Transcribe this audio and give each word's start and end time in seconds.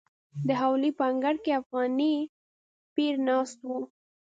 د 0.47 0.49
حویلۍ 0.61 0.91
په 0.99 1.03
انګړ 1.11 1.35
کې 1.43 1.51
افغاني 1.61 2.15
پیر 2.95 3.15
ناست 3.27 3.59
و. 3.67 3.69